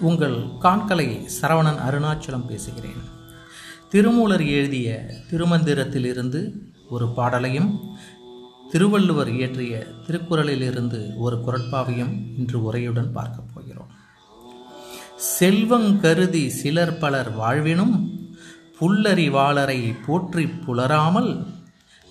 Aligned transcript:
உங்கள் 0.00 0.44
காண்கலை 0.62 1.28
சரவணன் 1.42 1.80
அருணாச்சலம் 1.88 2.46
பேசுகிறேன். 2.46 3.00
திருமூலர் 3.88 4.46
எழுதிய 4.46 5.06
திருமந்திரத்திலிருந்து 5.30 6.50
ஒரு 6.88 7.08
பாடலையும் 7.08 7.80
திருவள்ளுவர் 8.70 9.30
இயற்றிய 9.30 9.86
திருக்குறளிலிருந்து 10.06 11.16
ஒரு 11.16 11.36
குரட்பாவையும் 11.36 12.14
இன்று 12.38 12.72
உரையுடன் 12.72 13.12
பார்க்கப் 13.12 13.48
போகிறோம். 13.54 13.90
செல்வங் 15.40 16.00
கருதி 16.00 16.48
சிலர் 16.48 16.98
பலர் 16.98 17.30
வாழ்வினும் 17.34 18.10
புல்லறிவாளரை 18.80 19.94
போற்றி 20.06 20.46
புலராமல் 20.46 21.46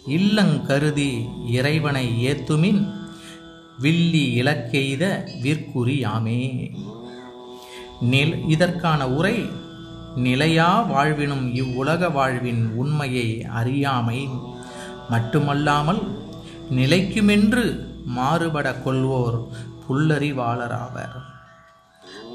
இல்லங் 0.08 0.66
கருதி 0.66 1.26
இறைவனை 1.48 2.26
ஏத்துமின் 2.28 2.94
வில்லி 3.80 4.42
இலக்கெய்த 4.42 5.30
விற்குறியாமே 5.42 6.71
நில் 8.02 8.48
இதற்கான 8.48 9.08
உரை 9.08 9.50
நிலையா 10.16 10.82
வாழ்வினும் 10.82 11.54
இவ்வுலக 11.54 12.10
வாழ்வின் 12.10 12.71
உண்மையை 12.76 13.44
அறியாமை. 13.44 14.30
மட்டுமல்லாமல் 15.10 16.02
நிலைக்குமென்று 16.71 17.64
மாறுபட 18.06 18.76
கொள்வோர் 18.86 19.38
புல்லறிவாளராவர் 19.88 21.16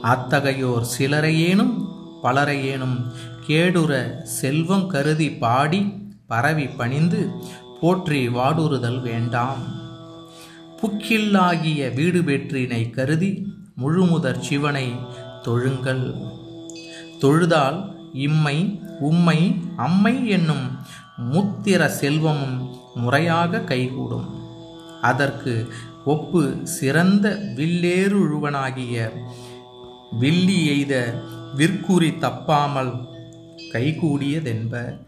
அத்தகையோர் 0.02 0.86
சிலரையேனும் 0.98 1.74
பலரையேனும் 2.22 2.96
கேடுற 3.48 4.22
செல்வம் 4.22 4.86
கருதி 4.86 5.30
பாடி 5.30 5.80
பரவி 6.26 6.66
பணிந்து 6.66 7.30
போற்றி 7.80 8.28
வாடுறுதல் 8.28 9.00
வேண்டாம். 9.00 9.62
புக்கில்லாகிய 10.80 11.94
வீடு 11.94 12.20
பெற்றினை 12.22 12.90
கருதி 12.90 13.46
முழுமுதற் 13.80 14.40
சிவனை 14.40 14.94
தொழுங்கள். 15.44 16.28
தொழுதால் 17.20 17.78
இம்மை 18.12 18.80
உம்மை 19.00 19.54
அம்மை 19.76 20.28
என்னும் 20.28 20.78
முத்திர 21.32 21.86
செல்வமும் 21.86 22.76
முறையாக 22.94 23.60
கைகூடும். 23.60 24.28
அதற்கு 25.02 25.72
ஒப்பு 26.04 26.56
சிறந்த 26.62 27.28
வில்லேறுழுவனாகிய 27.56 29.10
வில்லி 30.18 30.66
எய்த 30.66 30.94
விற்குறி 31.56 32.10
தப்பாமல் 32.18 32.92
கைகூடியதென்ப. 33.72 34.98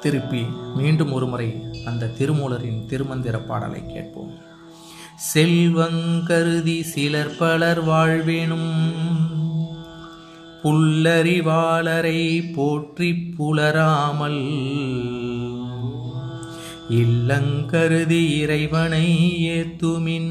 திருப்பி 0.00 0.42
மீண்டும் 0.74 1.12
ஒருமுறை 1.12 1.48
அந்த 1.84 2.10
திருமூலரின் 2.18 2.80
திருமந்திர 2.86 3.46
பாடலை 3.46 3.86
கேட்போம். 3.86 4.32
செல்வங்கருதி 5.34 6.82
சிலர் 6.82 7.36
பலர் 7.36 7.88
வாழ்வேனும். 7.88 8.92
புல்லறிவாளரை 10.62 12.52
போற்றி 12.54 13.34
புலராமல். 13.38 14.42
இல்லங்கருதி 16.90 18.28
இறைவனை 18.28 19.36
ஏத்துமின். 19.50 20.30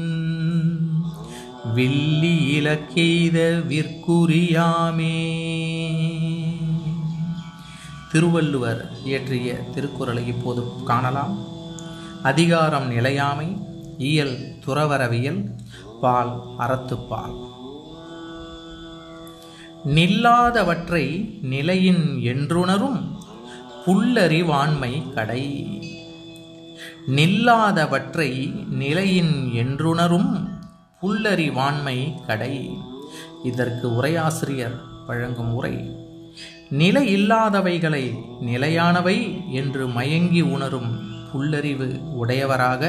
வில்லி 1.74 2.60
இலக்கெய்த 2.60 3.62
விற்குறியாமே 3.68 5.38
திருவள்ளுவர் 8.12 8.90
இயற்றிய 9.04 9.52
திருக்குறளை 9.52 10.26
இப்போது 10.26 10.64
காணலாம். 10.84 11.38
அதிகாரம் 12.22 12.88
நிலையாமை. 12.88 13.70
இயல் 14.02 14.36
துறவரவியல் 14.66 15.40
பால் 16.00 16.32
அறத்துப்பால் 16.58 17.38
நில்லாதவற்றை 19.94 21.04
நிலையின் 21.42 22.02
என்றுணரும் 22.22 23.00
புல்லறிவாண்மை 23.86 24.92
கடை. 25.12 25.44
நில்லாதவற்றை 27.06 28.30
நிலையின் 28.80 29.34
என்றுணரும் 29.54 30.32
புல்லறிவாண்மை 31.02 31.98
கடை. 32.26 32.54
இதற்கு 33.44 33.86
உரையாசிரியர் 33.88 34.76
வழங்கும் 35.06 35.52
உரை 35.54 35.76
நிலை 36.70 37.04
இல்லாதவைகளை 37.16 38.04
நிலையானவை 38.40 39.16
என்று 39.52 39.86
மயங்கி 39.88 40.42
உணரும் 40.54 40.92
புல்லறிவு 41.32 41.88
உடையவராக 42.12 42.82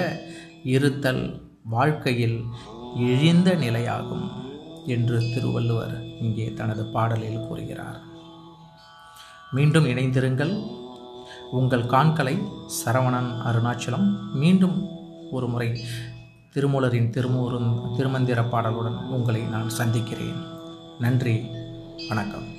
இருத்தல் 0.63 1.41
வாழ்க்கையில் 1.63 2.43
இழிந்த 2.95 3.51
நிலையாகும் 3.51 4.29
என்று 4.87 5.19
திருவள்ளுவர் 5.33 6.03
இங்கே 6.21 6.53
தனது 6.53 6.85
பாடலில் 6.85 7.47
கூறுகிறார். 7.47 7.99
மீண்டும் 9.51 9.85
இணைந்திருங்கள். 9.85 10.67
உங்கள் 11.51 11.85
காண்களை 11.85 12.37
சரவணன் 12.85 13.29
அருணாச்சலம் 13.45 14.33
மீண்டும் 14.33 14.89
ஒரு 15.31 15.47
முறை 15.47 15.79
திருமூலரின் 16.53 17.09
திருமூரும் 17.09 17.95
திருமந்திர 17.97 18.41
பாடலுடன் 18.41 19.09
உங்களை 19.09 19.41
நான் 19.41 19.69
சந்திக்கிறேன். 19.69 20.41
நன்றி. 20.99 21.45
வணக்கம். 22.07 22.51